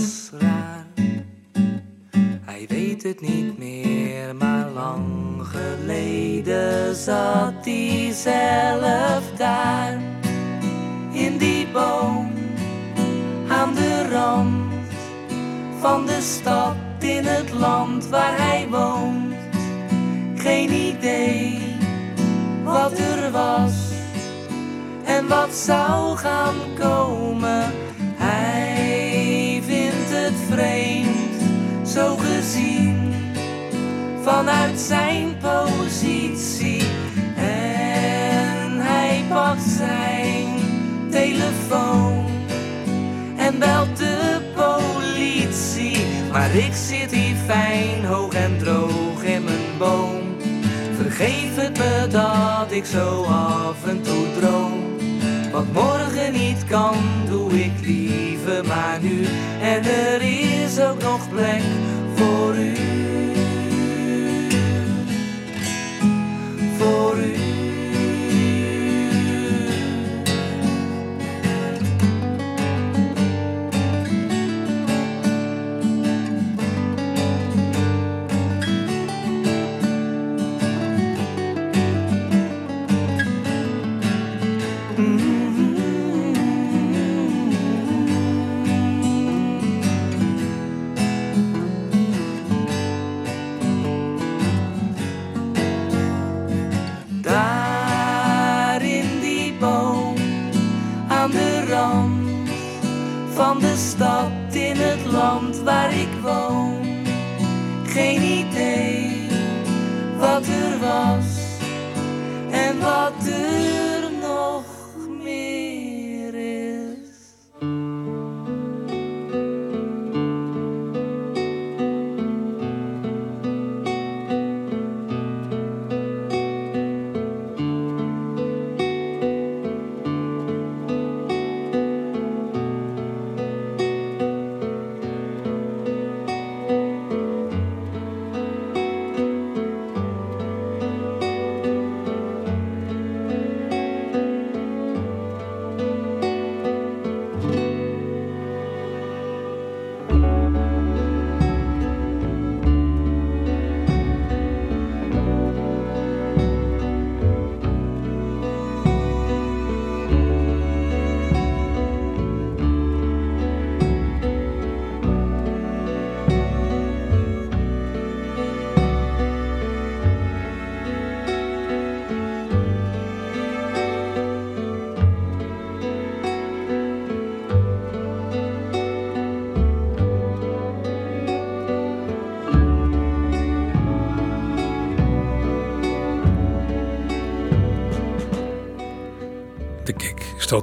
[2.67, 5.05] Hij weet het niet meer, maar lang
[5.41, 9.99] geleden zat hij zelf daar.
[11.11, 12.31] In die boom,
[13.47, 14.73] aan de rand
[15.79, 19.35] van de stad in het land waar hij woont.
[20.35, 21.59] Geen idee
[22.63, 23.73] wat er was
[25.03, 27.73] en wat zou gaan komen.
[28.15, 32.15] Hij vindt het vreemd, zo
[34.25, 36.83] vanuit zijn positie.
[37.35, 40.47] En hij pakt zijn
[41.11, 42.25] telefoon
[43.37, 45.97] en belt de politie.
[46.31, 50.21] Maar ik zit hier fijn, hoog en droog in mijn boom.
[50.95, 54.83] Vergeef het me dat ik zo af en toe droom.
[55.51, 56.95] Wat morgen niet kan,
[57.29, 59.25] doe ik liever maar nu.
[59.61, 61.61] En er is ook nog plek
[62.15, 62.94] voor u.
[110.85, 111.24] wat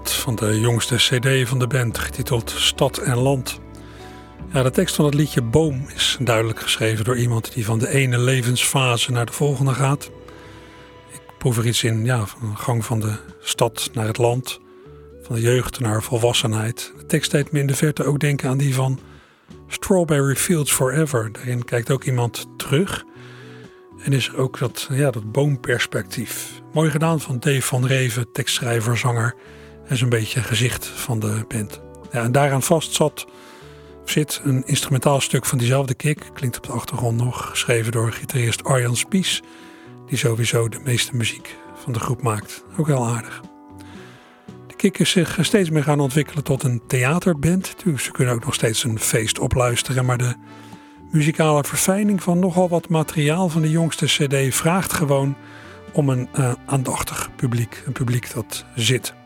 [0.01, 3.61] van de jongste cd van de band, getiteld Stad en Land.
[4.53, 7.89] Ja, de tekst van het liedje Boom is duidelijk geschreven door iemand die van de
[7.89, 10.11] ene levensfase naar de volgende gaat.
[11.13, 14.61] Ik proef er iets in, ja, van gang van de stad naar het land,
[15.23, 16.93] van de jeugd naar volwassenheid.
[16.99, 19.01] De tekst deed me in de verte ook denken aan die van
[19.69, 21.33] Strawberry Fields Forever.
[21.33, 23.05] Daarin kijkt ook iemand terug.
[24.05, 26.61] En is ook dat, ja, dat boomperspectief.
[26.73, 29.35] Mooi gedaan van Dave van Reven, tekstschrijver, zanger.
[29.93, 31.81] En zo'n beetje gezicht van de band.
[32.13, 33.27] Ja, en daaraan vast zat,
[34.05, 36.31] zit een instrumentaal stuk van diezelfde kick.
[36.33, 37.49] Klinkt op de achtergrond nog.
[37.51, 39.43] Geschreven door gitarist Arjan Spies.
[40.07, 42.65] Die sowieso de meeste muziek van de groep maakt.
[42.77, 43.43] Ook heel aardig.
[44.67, 47.75] De kick is zich steeds meer gaan ontwikkelen tot een theaterband.
[47.97, 50.05] Ze kunnen ook nog steeds een feest opluisteren.
[50.05, 50.35] Maar de
[51.11, 55.37] muzikale verfijning van nogal wat materiaal van de jongste CD vraagt gewoon
[55.93, 57.83] om een uh, aandachtig publiek.
[57.87, 59.21] Een publiek dat zit.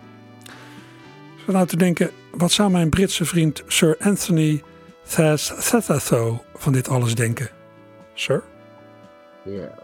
[1.47, 4.63] Zo nou te denken, wat zou mijn Britse vriend Sir Anthony
[5.71, 7.49] Thathatho van dit alles denken?
[8.15, 8.43] Sir?
[9.45, 9.79] Yeah,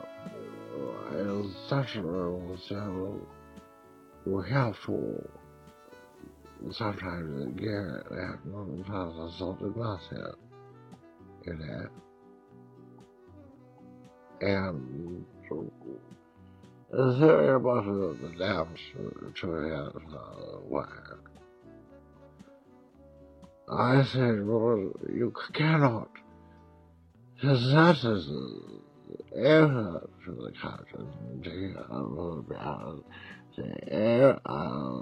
[1.10, 2.70] well, sometimes
[4.22, 5.22] we have to
[6.70, 8.38] sometimes get that
[9.38, 10.36] something myself.
[11.46, 11.88] you know.
[14.40, 15.24] And
[17.20, 17.58] there
[18.20, 18.80] the dams
[19.40, 20.02] to have
[20.72, 21.01] uh?
[23.68, 26.10] I said, well, you cannot.
[27.34, 28.80] Because that is the
[29.34, 31.08] error to the captain.
[33.56, 35.00] The air, uh,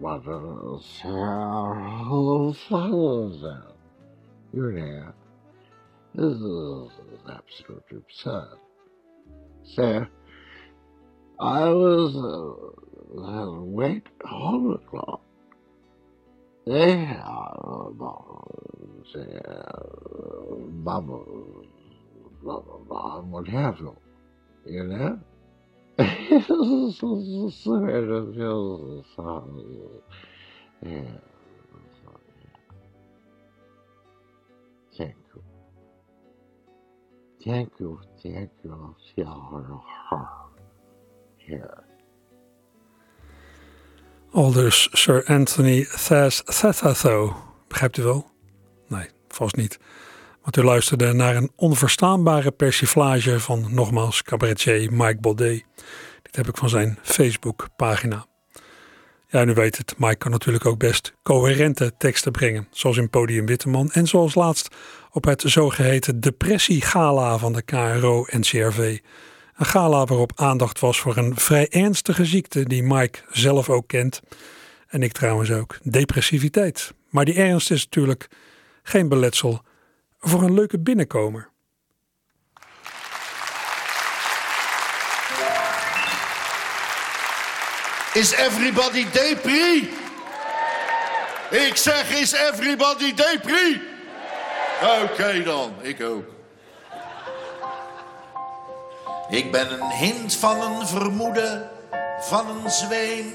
[0.00, 0.38] what a
[2.04, 3.72] who follows them.
[4.52, 5.12] You know.
[6.14, 6.90] This is
[7.30, 8.58] absolutely absurd.
[9.64, 10.06] So,
[11.38, 15.20] I was uh, awake home o'clock.
[16.66, 17.22] 哎，
[17.96, 18.12] 把
[19.04, 19.22] 这
[20.84, 21.14] 把把
[22.42, 23.94] 把把摩天楼，
[24.64, 25.20] 有人，
[25.96, 29.22] 四四四四百多票是啥？
[30.80, 31.06] 哎，
[34.90, 35.40] 天柱，
[37.38, 40.18] 天柱，天柱，小孩儿，
[41.38, 41.62] 天。
[44.36, 47.36] Aldus Sir Anthony Thas Thathatho.
[47.68, 48.30] Begrijpt u wel?
[48.88, 49.78] Nee, vast niet.
[50.42, 55.64] Want u luisterde naar een onverstaanbare persiflage van nogmaals cabaretier Mike Baudet.
[56.22, 58.26] Dit heb ik van zijn Facebook-pagina.
[59.28, 62.68] Ja, en u weet het, Mike kan natuurlijk ook best coherente teksten brengen.
[62.70, 64.74] Zoals in Podium Witteman en zoals laatst
[65.10, 68.98] op het zogeheten Depressie-gala van de KRO-NCRV.
[69.56, 74.20] Een gala waarop aandacht was voor een vrij ernstige ziekte die Mike zelf ook kent.
[74.88, 76.92] En ik trouwens ook, depressiviteit.
[77.10, 78.28] Maar die ernst is natuurlijk
[78.82, 79.62] geen beletsel
[80.18, 81.48] voor een leuke binnenkomer.
[88.12, 89.88] Is everybody depri?
[91.50, 93.82] Ik zeg, is everybody depri?
[95.02, 96.35] Oké dan, ik ook.
[99.28, 101.70] Ik ben een hint van een vermoeden,
[102.20, 103.34] van een zweem.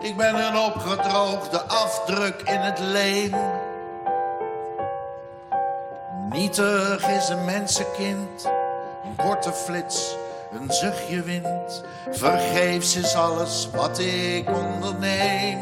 [0.00, 3.34] Ik ben een opgedroogde afdruk in het leem.
[6.30, 8.44] Nietig is een mensenkind,
[9.04, 10.16] een korte flits,
[10.52, 11.84] een zuchtje wind.
[12.10, 15.58] Vergeefs is alles wat ik onderneem.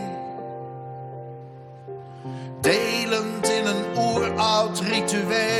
[2.60, 5.55] Delend in een oeroud ritueel.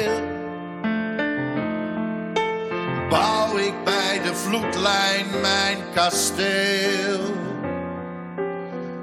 [4.86, 7.20] Vloedlijn mijn kasteel.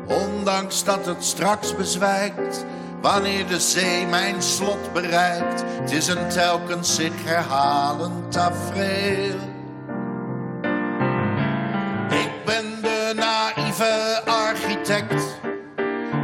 [0.07, 2.65] Ondanks dat het straks bezwijkt,
[3.01, 5.63] wanneer de zee mijn slot bereikt.
[5.65, 9.35] Het is een telkens zich herhalend tafereel.
[12.09, 15.23] Ik ben de naïeve architect,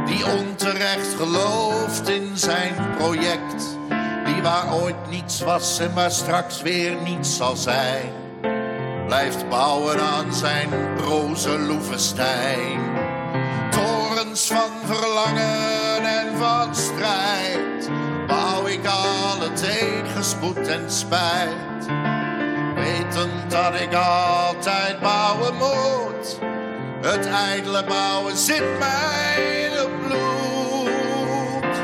[0.06, 3.78] die onterecht gelooft in zijn project.
[4.24, 8.29] Die waar ooit niets was en waar straks weer niets zal zijn.
[9.10, 12.80] Blijft bouwen aan zijn broze Loevestein
[13.70, 17.90] torens van verlangen en van strijd
[18.26, 21.86] bouw ik alle tegenspoed en spijt.
[22.74, 26.38] Wetend dat ik altijd bouwen moet,
[27.00, 31.76] het ijdele bouwen zit mij in het bloed.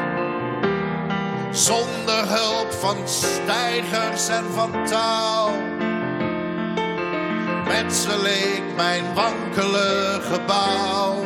[1.50, 5.75] Zonder hulp van stijgers en van touw,
[7.66, 11.24] metsel ik mijn wankele gebouw.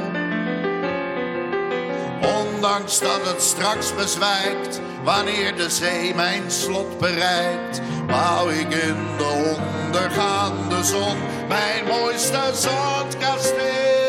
[2.38, 9.56] Ondanks dat het straks bezwijkt, wanneer de zee mijn slot bereikt, bouw ik in de
[9.58, 11.16] ondergaande zon
[11.48, 13.99] mijn mooiste zandkasteel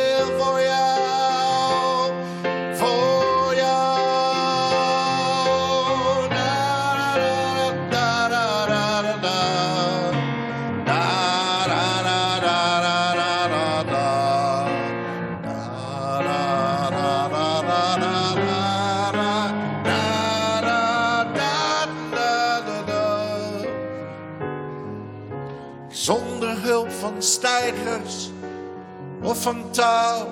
[29.42, 30.28] van touw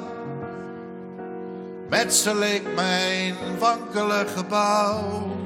[1.89, 5.38] metsel ik mijn wankele gebouw.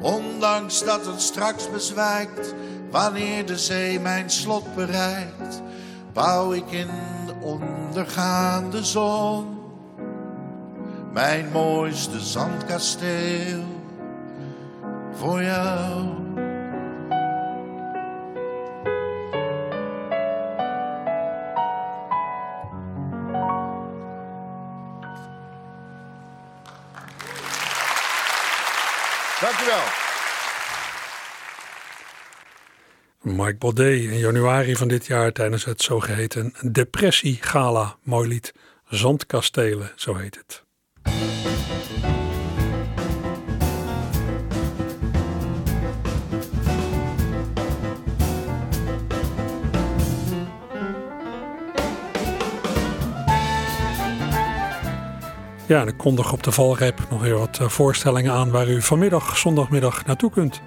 [0.00, 2.54] Ondanks dat het straks bezwijkt,
[2.90, 5.62] wanneer de zee mijn slot bereikt,
[6.12, 6.90] bouw ik in
[7.26, 9.60] de ondergaande zon
[11.12, 13.64] mijn mooiste zandkasteel
[15.12, 16.21] voor jou.
[29.42, 29.82] Dankjewel.
[33.20, 37.96] Mike Baudet in januari van dit jaar tijdens het zogeheten Depressie-gala.
[38.02, 38.54] Mooi lied.
[38.88, 40.64] Zandkastelen, zo heet het.
[55.66, 59.36] Ja, ik kondig op de valrep nog weer wat eh, voorstellingen aan waar u vanmiddag,
[59.36, 60.60] zondagmiddag, naartoe kunt.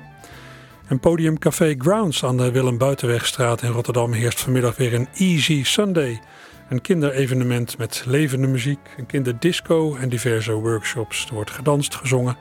[0.88, 5.64] En Podium Café Grounds aan de Willem Buitenwegstraat in Rotterdam heerst vanmiddag weer een Easy
[5.64, 6.22] Sunday.
[6.70, 11.26] Een kinderevenement met levende muziek, een kinderdisco en diverse workshops.
[11.28, 12.38] Er wordt gedanst, gezongen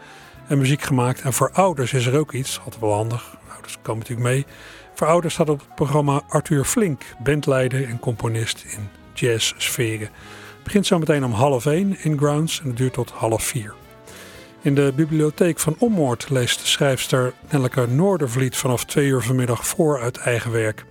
[0.49, 1.21] en muziek gemaakt.
[1.21, 3.37] En voor ouders is er ook iets, altijd wel handig.
[3.53, 4.47] Ouders komen natuurlijk mee.
[4.95, 10.09] Voor ouders staat op het programma Arthur Flink, bandleider en componist in jazzsferen.
[10.65, 13.75] Begint zo meteen om half één in Grounds en het duurt tot half vier.
[14.62, 20.17] In de bibliotheek van Ommoord leest schrijfster Nelleke Noordervliet vanaf twee uur vanmiddag voor uit
[20.17, 20.85] eigen werk.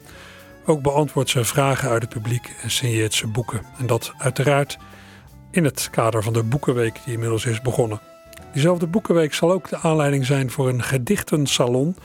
[0.66, 3.62] Ook beantwoordt ze vragen uit het publiek en signeert ze boeken.
[3.78, 4.78] En dat uiteraard
[5.52, 8.00] in het kader van de Boekenweek die inmiddels is begonnen.
[8.52, 11.96] Diezelfde Boekenweek zal ook de aanleiding zijn voor een gedichtensalon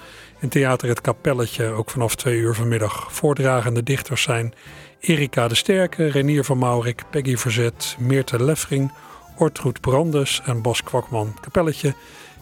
[0.41, 3.13] in Theater Het Kapelletje, ook vanaf twee uur vanmiddag.
[3.13, 4.55] Voordragende dichters zijn
[5.01, 8.93] Erika de Sterke, Renier van Maurik, Peggy Verzet, Meerte Leffring,
[9.37, 11.35] Ortrud Brandes en Bas Kwakman.
[11.41, 11.95] Kapelletje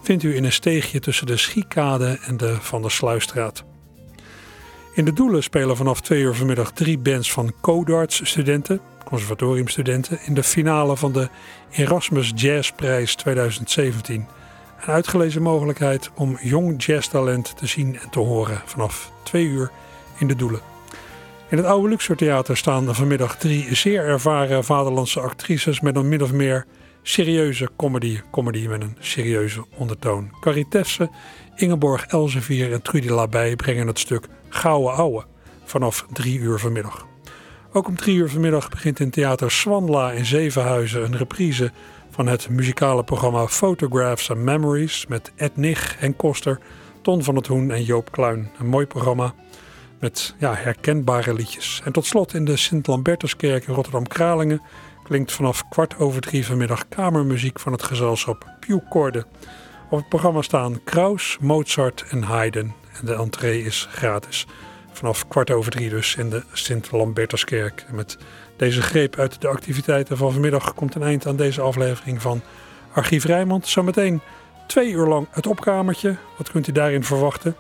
[0.03, 3.65] vindt u in een steegje tussen de Schiekade en de Van der Sluisstraat.
[4.95, 10.35] In de Doelen spelen vanaf twee uur vanmiddag drie bands van Codarts studenten, conservatoriumstudenten, in
[10.35, 11.29] de finale van de
[11.71, 14.27] Erasmus Jazzprijs 2017.
[14.81, 19.71] Een uitgelezen mogelijkheid om jong jazztalent te zien en te horen vanaf twee uur
[20.19, 20.76] in de Doelen.
[21.49, 26.23] In het Oude Luxor Theater staan vanmiddag drie zeer ervaren vaderlandse actrices met een min
[26.23, 26.67] of meer
[27.03, 30.31] serieuze comedy, comedy met een serieuze ondertoon.
[30.41, 31.11] Carrie Tefse,
[31.57, 35.25] Ingeborg Elsevier en Trudy Labij brengen het stuk Gouden Ouwe
[35.65, 37.07] vanaf drie uur vanmiddag.
[37.73, 41.73] Ook om drie uur vanmiddag begint in theater Swanla in Zevenhuizen een reprise
[42.11, 46.59] van het muzikale programma Photographs and Memories met Ed Nich en Koster,
[47.03, 48.51] Ton van het Hoen en Joop Kluin.
[48.59, 49.35] Een mooi programma
[50.01, 51.81] met ja, herkenbare liedjes.
[51.85, 54.63] En tot slot in de Sint-Lambertuskerk in Rotterdam-Kralingen
[55.03, 59.27] klinkt vanaf kwart over drie vanmiddag kamermuziek van het gezelschap Pew Corde.
[59.91, 64.47] Op het programma staan Kraus, Mozart en Haydn en de entree is gratis.
[64.93, 67.85] Vanaf kwart over drie dus in de Sint-Lambertuskerk.
[67.93, 68.17] Met
[68.57, 72.43] deze greep uit de activiteiten van vanmiddag komt een eind aan deze aflevering van
[72.93, 73.67] Archief Rijnmond.
[73.67, 74.21] Zometeen
[74.67, 76.17] twee uur lang het opkamertje.
[76.37, 77.57] Wat kunt u daarin verwachten?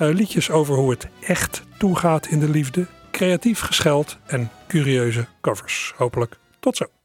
[0.00, 2.86] Uh, liedjes over hoe het echt toegaat in de liefde.
[3.10, 5.92] Creatief gescheld en curieuze covers.
[5.96, 6.95] Hopelijk tot zo.